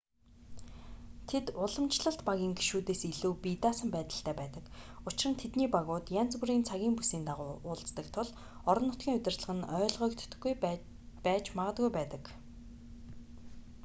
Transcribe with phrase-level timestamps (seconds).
[1.29, 4.65] тэд уламжлалт багийн гишүүдээс илүү бие даасан байдалтай байдаг
[5.07, 8.29] учир нь тэдний багууд янз бүрийн цагийн бүсийн дагуу уулздаг тул
[8.69, 10.53] орон нутгийн удирдлага нь ойлгодоггүй
[11.25, 12.23] байж магадгүй байдаг